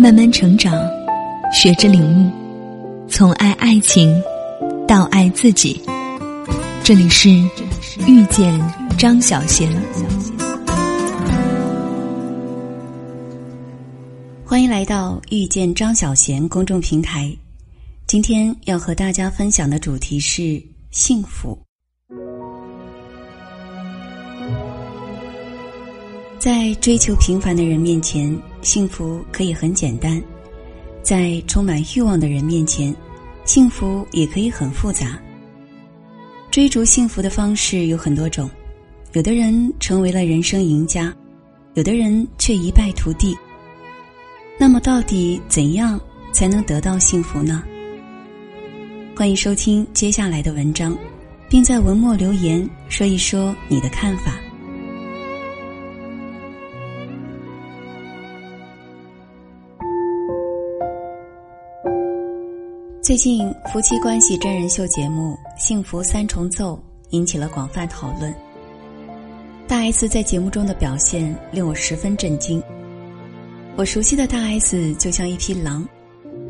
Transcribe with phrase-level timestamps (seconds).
[0.00, 0.72] 慢慢成长，
[1.52, 2.30] 学着领悟，
[3.08, 4.14] 从爱爱情
[4.86, 5.82] 到爱自己。
[6.84, 7.28] 这里是
[8.06, 8.56] 遇见
[8.96, 9.68] 张小贤，
[14.44, 17.36] 欢迎来到遇见张小贤公众平台。
[18.06, 20.62] 今天要和大家分享的主题是
[20.92, 21.58] 幸福。
[26.38, 28.32] 在追求平凡的人面前，
[28.62, 30.20] 幸福可以很简单；
[31.02, 32.94] 在充满欲望的人面前，
[33.44, 35.18] 幸福也可以很复杂。
[36.50, 38.50] 追逐幸福的方式有很多种，
[39.12, 41.14] 有的人成为了人生赢家，
[41.74, 43.36] 有的人却一败涂地。
[44.58, 46.00] 那么，到底怎样
[46.32, 47.62] 才能得到幸福呢？
[49.14, 50.96] 欢迎收听接下来的文章，
[51.48, 54.34] 并在文末留言说一说你的看法。
[63.08, 66.74] 最近夫妻关系真人秀节目《幸福三重奏》
[67.08, 68.30] 引起了广泛讨论。
[69.66, 72.62] 大 S 在节目中的表现令我十分震惊。
[73.76, 75.88] 我熟悉的大 S 就像一匹狼，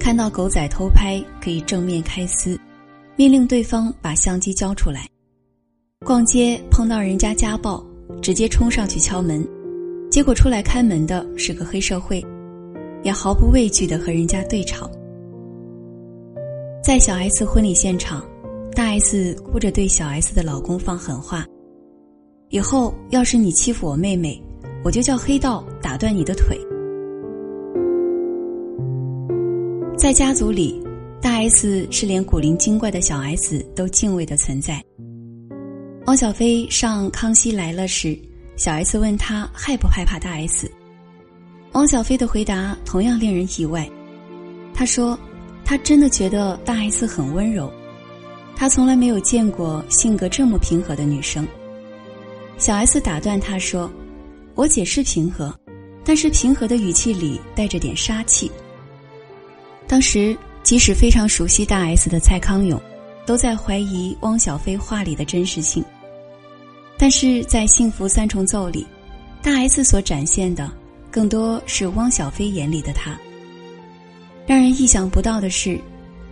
[0.00, 2.58] 看到狗仔偷拍可以正面开撕，
[3.14, 5.02] 命令对方把相机交出来；
[6.04, 7.80] 逛街碰到人家家暴，
[8.20, 9.46] 直接冲上去敲门，
[10.10, 12.20] 结果出来开门的是个黑社会，
[13.04, 14.90] 也毫不畏惧的和人家对吵。
[16.89, 18.25] 在小 S 婚礼现场，
[18.75, 21.44] 大 S 哭着对小 S 的老公放狠话
[22.48, 24.42] ：“以后要是你欺负我妹妹，
[24.83, 26.59] 我就叫黑道打断你的腿。”
[29.98, 30.83] 在家族里，
[31.20, 34.83] 大 S 是连古灵精怪的小 S 都敬畏的存在。
[36.06, 38.19] 汪小菲上《康熙来了》时，
[38.56, 40.72] 小 S 问他害不害怕大 S，
[41.72, 43.86] 汪小菲的回答同样令人意外，
[44.72, 45.19] 他说。
[45.69, 47.70] 他真的觉得大 S 很温柔，
[48.56, 51.47] 他从来没有见过性格这么平和的女生。
[52.56, 53.92] 小 S 打断他说
[54.56, 55.54] ：“我姐是平和，
[56.03, 58.50] 但是平和的语气里带着点杀气。”
[59.87, 62.81] 当时，即使非常熟悉大 S 的蔡康永，
[63.26, 65.84] 都在怀疑汪小菲话里的真实性。
[66.97, 68.87] 但是在《幸福三重奏》里，
[69.42, 70.72] 大 S 所展现的，
[71.10, 73.19] 更多是汪小菲眼里的他。
[74.48, 75.78] 让人意想不到的是，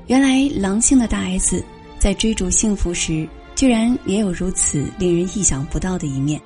[0.07, 1.63] 原来狼性的大 S
[1.99, 6.41] 在追逐幸福时，居然也有如此令人意想不到的一面。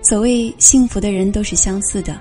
[0.00, 2.20] 所谓幸福的人都是相似的，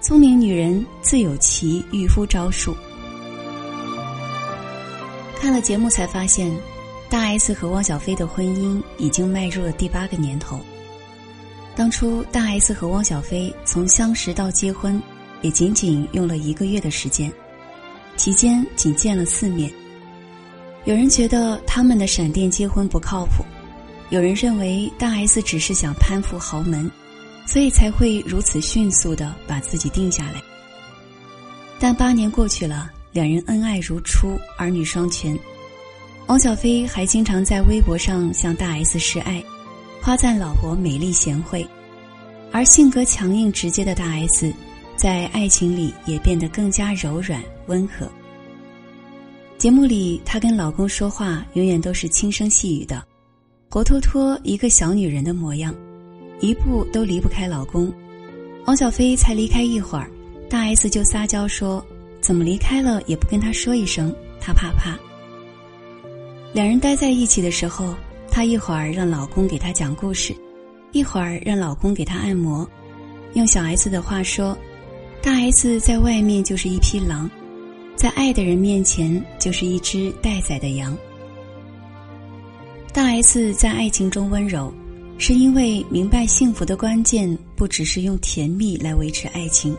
[0.00, 2.74] 聪明女人自有其御夫招数。
[5.38, 6.50] 看了节目才发现，
[7.10, 10.58] 大 S 和汪小菲的婚姻已经迈入了第八个年头。
[11.76, 14.98] 当初大 S 和汪小菲从相识到结婚，
[15.42, 17.30] 也仅仅用了一个月的时间。
[18.20, 19.72] 期间仅见了四面。
[20.84, 23.42] 有人觉得他们的闪电结婚不靠谱，
[24.10, 26.90] 有人认为大 S 只是想攀附豪门，
[27.46, 30.42] 所以才会如此迅速的把自己定下来。
[31.78, 35.34] 但八年过去了，两人恩爱如初，儿女双全。
[36.26, 39.42] 汪小菲还经常在微博上向大 S 示爱，
[40.02, 41.66] 夸赞老婆美丽贤惠，
[42.52, 44.52] 而性格强硬直接的大 S。
[44.94, 48.10] 在爱情里也变得更加柔软温和。
[49.56, 53.00] 节目里，她跟老公说话永远都是轻声细语的，
[53.70, 55.72] 活脱脱一个小女人的模样，
[56.40, 57.92] 一步都离不开老公。
[58.66, 60.10] 王小飞才离开一会儿，
[60.48, 61.84] 大 S 就撒娇说
[62.20, 64.98] ：“怎么离开了也不跟他说一声，他怕怕。”
[66.52, 67.94] 两人待在一起的时候，
[68.30, 70.34] 她一会儿让老公给她讲故事，
[70.90, 72.68] 一会儿让老公给她按摩。
[73.34, 74.58] 用小 S 的话说。
[75.22, 77.30] 大 S 在外面就是一匹狼，
[78.00, 80.96] 在爱的人面前就是一只待宰的羊。
[82.94, 84.72] 大 S 在爱情中温柔，
[85.18, 89.76] 是因为明白幸福的关键不只是用甜蜜来维持爱情，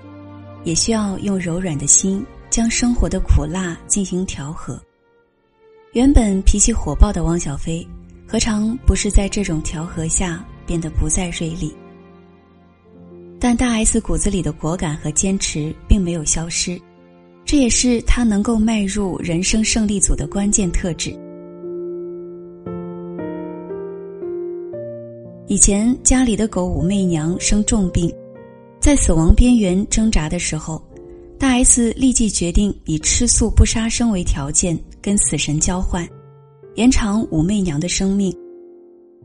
[0.63, 4.79] 也需要用柔软的心将生活的苦辣进行调和。
[5.93, 7.83] 原本脾气火爆的汪小菲，
[8.27, 11.73] 何尝不是在这种调和下变得不再锐利？
[13.39, 16.79] 但大 S 骨子里的果敢和坚持并没有消失，
[17.51, 21.13] 这也是他能够迈入人生胜利组的关键特质。
[25.49, 28.09] 以前家里的狗武媚娘生重病，
[28.79, 30.81] 在死亡边缘挣扎的时候，
[31.37, 36.07] 大 S 立即决定以吃素不杀生为条件跟死神交换，
[36.75, 38.33] 延长武媚娘的生命。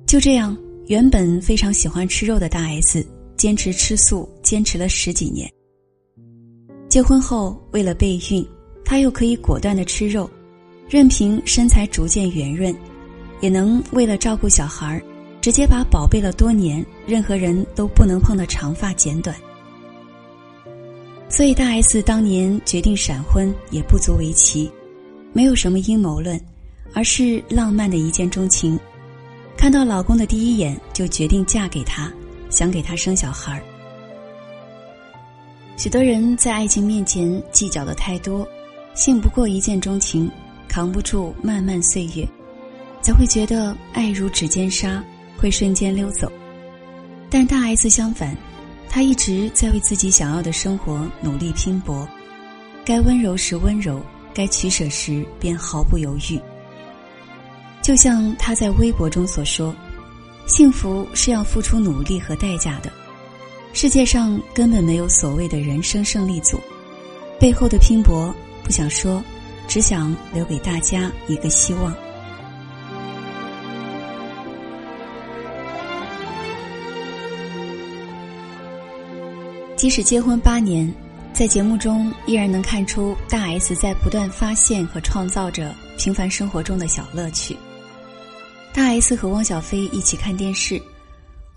[0.05, 0.59] 就这样，
[0.89, 3.07] 原本非常喜欢吃肉的大 S。
[3.37, 5.49] 坚持吃素，坚持了十几年。
[6.97, 8.43] 结婚后，为了备孕，
[8.83, 10.31] 她又可以果断的吃肉，
[10.89, 12.75] 任凭身材逐渐圆润，
[13.43, 14.99] 也能为了照顾小孩
[15.43, 19.37] 直接把宝贝了多年、任何人都不能碰的长发剪短。
[21.29, 24.73] 所以大 S 当年决定闪婚也不足为奇，
[25.35, 26.41] 没有什么阴谋论，
[26.95, 28.81] 而是浪漫的一见钟情。
[29.55, 32.11] 看到老公的第一眼就决定嫁给他，
[32.49, 33.63] 想给他生小孩。
[35.77, 38.49] 许多人在爱情面前计较的太多，
[38.95, 40.31] 信不过一见钟情，
[40.67, 42.27] 扛不住漫漫岁月，
[43.03, 45.05] 才会觉得爱如指尖沙，
[45.37, 46.33] 会瞬间溜走。
[47.29, 48.35] 但大 S 相反，
[48.89, 52.09] 她一直在为自己想要的生活努力拼搏，
[52.83, 54.01] 该温柔时温柔，
[54.33, 56.41] 该取舍时便毫不犹豫。
[57.83, 59.77] 就像他在微博中所说
[60.49, 62.91] ：“幸福是要付出努力和代价的，
[63.77, 66.59] 世界上根本没有所谓的人生胜利组，
[67.39, 68.35] 背后的拼搏
[68.65, 69.23] 不想说，
[69.69, 71.95] 只想留给大家一个希望。”
[79.77, 80.91] 即使结婚八年，
[81.35, 87.55] 在节目中依然能看出大 S 在不断发现和创造着平凡生活中的小乐趣。
[88.73, 90.81] 大 S 和汪小菲一起看电视，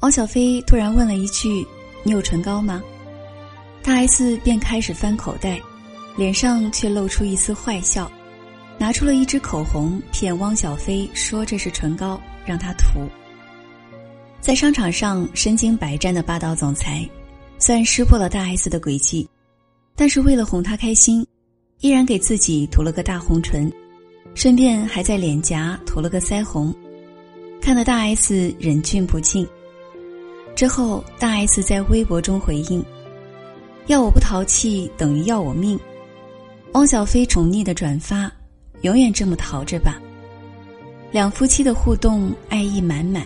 [0.01, 1.65] 汪小菲突然问了一句
[2.03, 2.81] ：“你有唇膏吗？”
[3.81, 5.59] 大 S 便开始翻口袋，
[6.17, 8.11] 脸上却露出一丝坏笑，
[8.77, 13.07] 拿出了一支口红骗汪小菲说这是唇膏，让他涂。
[14.41, 17.07] 在商场上身经百战的霸道总裁，
[17.57, 19.27] 虽然识破了大 S 的诡计，
[19.95, 21.25] 但是为了哄她开心，
[21.79, 23.71] 依然给自己涂了个大红唇，
[24.35, 26.73] 顺便还在脸颊涂了个腮红。
[27.61, 29.47] 看得大 S 忍俊不禁。
[30.59, 32.83] 之后，大 S 在微博中回应
[33.87, 35.79] ：“要我不淘气等于要我命。”
[36.75, 38.29] 汪小菲宠溺的转发
[38.83, 39.97] ：“永远这么淘着吧。”
[41.13, 43.25] 两夫妻的互动爱意满满，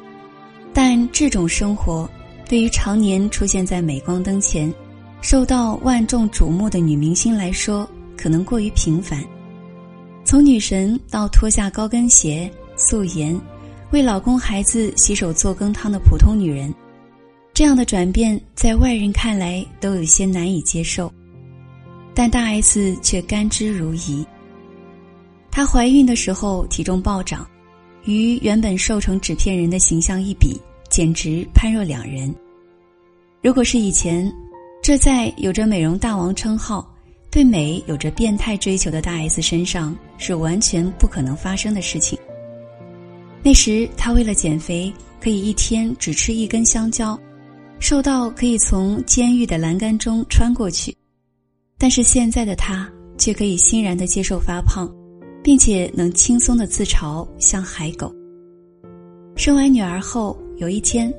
[0.76, 2.08] 但这种生活
[2.48, 4.72] 对于常年出现在镁光灯前、
[5.24, 9.24] 受到万众瞩目的女明星来说，可能过于平凡。
[10.24, 13.36] 从女神到脱下高跟鞋、素颜。
[13.90, 16.74] 为老公孩子洗手做羹汤的普通女人，
[17.54, 21.12] 这样的转变在外人看来都有些难以接受，
[22.16, 24.26] 但大 S 却甘之如饴。
[25.52, 27.48] 她怀孕的时候体重暴涨，
[28.06, 30.60] 与原本瘦成纸片人的形象一比，
[30.90, 32.34] 简直判若两人。
[33.44, 34.34] 如果是以前，
[34.82, 36.92] 这在有着美容大王称号、
[37.30, 42.18] 对美有着变态追求的大 S 身上是完全不可能发生的事情。
[43.44, 44.92] 那时，她为了减肥，
[45.22, 47.20] 可以一天只吃一根香蕉，
[47.84, 50.96] 瘦到可以从监狱的栏杆中穿过去。
[51.78, 54.90] 但是现在的他却可以欣然的接受发胖，
[55.44, 58.10] 并且能轻松的自嘲像海狗。
[59.36, 61.14] 生完女儿后，有一天，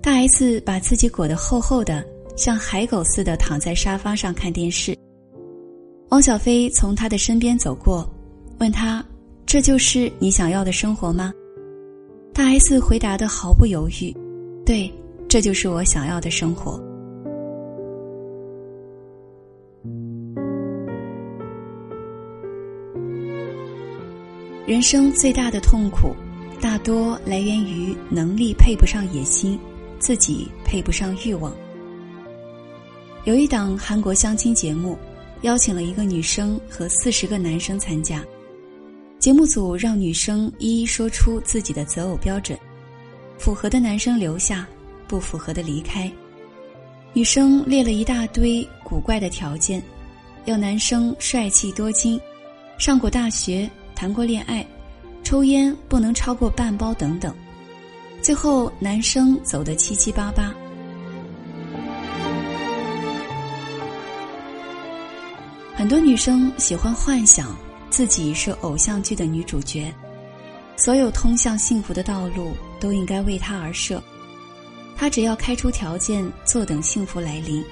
[0.00, 2.02] 大 S 把自己裹得厚厚的，
[2.38, 4.96] 像海狗似的躺在沙发上看电视。
[6.08, 8.10] 汪小菲从他的身边走过，
[8.60, 9.04] 问他
[9.44, 11.30] ：“这就是你想要的生活吗？”
[12.32, 14.10] 大 S 回答的毫不犹豫
[14.64, 14.90] ：“对，
[15.28, 16.82] 这就是我想要的生活。”
[24.66, 26.14] 人生最大的痛苦，
[26.60, 29.58] 大多来源于能力配不上野心，
[29.98, 31.54] 自己配不上欲望。
[33.24, 34.98] 有一档韩国相亲节目，
[35.40, 38.22] 邀请了一个女生和四十个男生参加。
[39.18, 42.58] 节目组让女生一一说出自己的择偶标准，
[43.38, 44.68] 符合的男生留下，
[45.08, 46.08] 不符合的离开。
[47.12, 49.82] 女生列了一大堆古怪的条件，
[50.44, 52.20] 要男生帅气多金，
[52.78, 54.64] 上过大学，谈过恋爱，
[55.24, 57.34] 抽烟不能超过半包等等。
[58.22, 60.54] 最后男生走得七七八八。
[65.74, 67.56] 很多女生喜欢幻想。
[67.90, 69.90] 自己是偶像剧的女主角，
[70.76, 74.00] 所有通向幸福的道路都应该为她而设，
[74.98, 77.64] 他只要开出条件，坐等幸福来临。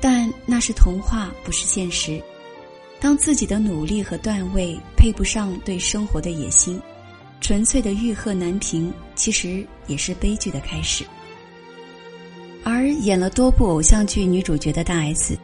[0.00, 2.22] 但那是童话，不是现实。
[3.00, 6.80] 当自己的努力和段位配不上对生活的野心，
[7.40, 11.04] 纯粹的欲壑难平，其实也是悲剧的开始。
[12.62, 15.36] 而演了多部偶像剧女主角的大 S。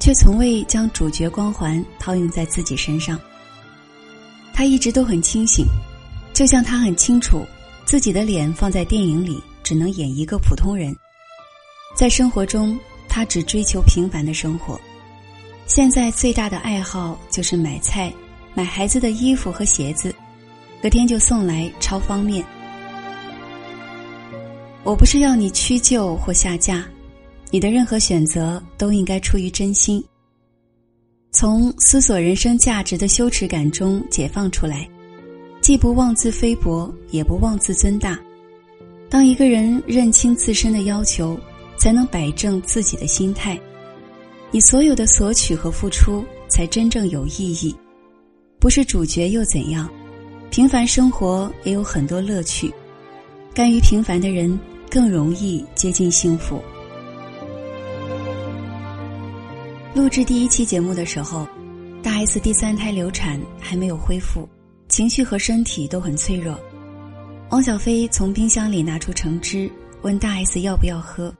[0.00, 3.18] 却从未将主角光环套用在自己身上。
[4.52, 5.64] 他一直都很清醒，
[6.34, 7.42] 就像他很清楚
[7.86, 10.94] 自己的脸放在电影里只能演一个普通人。
[11.96, 12.78] 在生活中，
[13.08, 14.80] 他只追求平凡的生活，
[15.66, 18.12] 现在最大的爱好就是买菜，
[18.54, 20.14] 买孩子的衣服和鞋子，
[20.82, 22.44] 隔天就送来，超方便。
[24.82, 26.84] 我不是要你屈就或下嫁，
[27.50, 30.04] 你的任何选择都应该出于真心。
[31.30, 34.88] 从思索人生价值的羞耻感中解放出来，
[35.62, 38.18] 既不妄自菲薄，也不妄自尊大。
[39.14, 41.38] 当一个人认清自身的要求，
[41.76, 43.56] 才能摆正自己的心态。
[44.50, 47.72] 你所有的索取和付出，才真正有意义。
[48.58, 49.88] 不是主角又怎样？
[50.50, 52.74] 平凡生活也有很多乐趣。
[53.54, 54.58] 甘于平凡的人，
[54.90, 56.60] 更容易接近幸福。
[59.94, 61.46] 录制第一期节目的时候，
[62.02, 64.48] 大 S 第三胎流产还没有恢复，
[64.88, 66.58] 情绪和身体都很脆弱。
[67.54, 69.70] 汪小菲从冰箱里拿出橙汁，
[70.02, 71.32] 问大 S 要不要喝。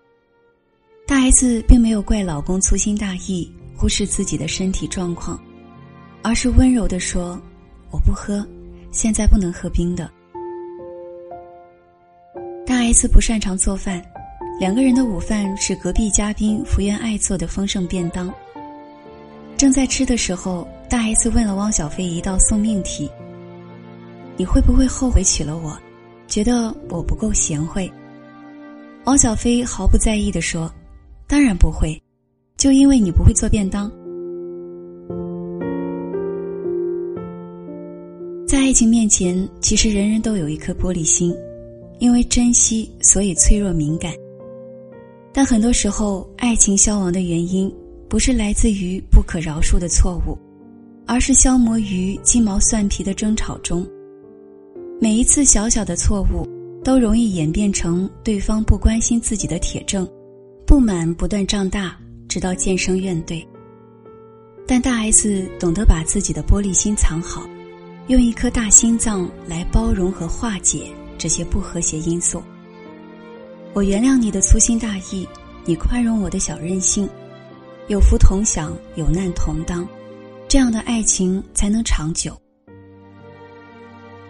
[1.09, 5.37] 大 S 并没有怪老公粗心大意，忽视自己的身体状况，
[6.23, 7.37] 而是温柔的说
[7.90, 8.47] ：“我不喝，
[8.92, 10.09] 现在不能喝冰的。”
[12.64, 14.00] 大 S 不擅长做饭，
[14.61, 18.33] 两个人的午饭是隔壁嘉宾福原爱做的丰盛便当。
[19.56, 23.11] 正在吃的时候，大 S 问了汪小菲一道送命题
[24.38, 25.76] ：“你会不会后悔娶了我？
[26.26, 27.90] 觉得我不够贤惠？”
[29.07, 30.73] 汪小菲毫不在意的说
[31.28, 32.00] ：“当然不会，
[32.57, 33.90] 就因为你不会做便当。”
[38.47, 41.35] 在爱情面前，其实人人都有一颗玻璃心，
[41.99, 44.12] 因为珍惜，所以脆弱敏感。
[45.33, 47.73] 但很多时候，爱情消亡的原因。
[48.07, 50.38] 不是来自于不可饶恕的错误，
[51.04, 53.85] 而是消磨于鸡毛蒜皮的争吵中。
[55.01, 56.49] 每一次小小的错误，
[56.83, 60.09] 都容易演变成对方不关心自己的铁证，
[60.67, 61.97] 不满不断胀大，
[62.29, 63.45] 直到渐生怨怼。
[64.67, 67.47] 但大 S 懂得把自己的玻璃心藏好，
[68.07, 72.43] 用一颗大心脏来包容和化解这些不和谐因素。
[73.75, 75.29] 我原谅你的粗心大意，
[75.67, 77.07] 你宽容我的小任性。
[77.89, 79.87] 有福同享，有难同当，
[80.49, 82.35] 这样的爱情才能长久。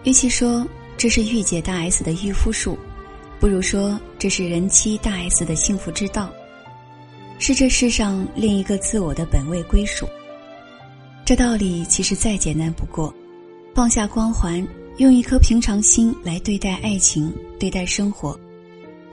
[0.05, 0.67] 与其说
[0.99, 2.79] 这是御姐大 S 的御夫术，
[3.41, 6.31] 不如说这是人妻大 S 的幸福之道，
[7.39, 10.07] 是这世上另一个自我的本位归属。
[11.25, 13.13] 这道理其实再简单不过，
[13.75, 14.67] 放下光环，
[14.99, 18.39] 用一颗平常心来对待爱情，对待生活，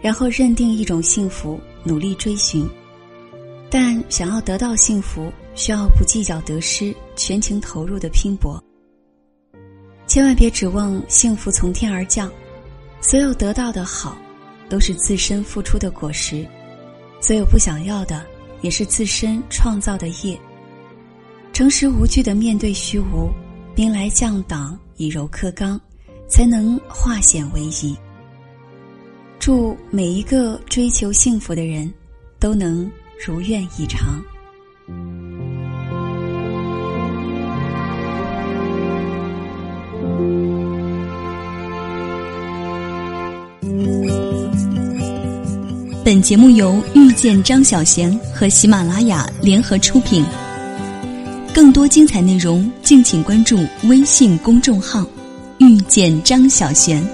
[0.02, 2.68] 然后认定一种幸福，努力追寻。
[3.70, 8.62] 但想要得到幸福，需要不计较得失、全情投入的拼搏。
[10.12, 12.30] 千万别指望幸福从天而降，
[13.00, 14.18] 所有得到的好，
[14.68, 16.46] 都是自身付出的果实；
[17.22, 18.26] 所有不想要的，
[18.60, 20.38] 也是自身创造的业。
[21.54, 23.32] 诚实无惧的面对虚无，
[23.74, 25.80] 兵来将挡，以柔克刚，
[26.28, 27.96] 才能化险为夷。
[29.40, 31.90] 祝每一个追求幸福的人，
[32.38, 32.92] 都能。
[33.26, 34.22] 如愿以偿。
[46.04, 50.26] 本节目由遇见张小贤和喜马拉雅联合出品。
[51.54, 55.06] 更多精彩内容，敬请关注微信公众号
[55.60, 57.08] “遇见张小贤”。